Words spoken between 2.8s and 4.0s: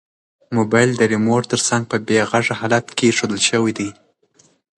کې ایښودل شوی دی.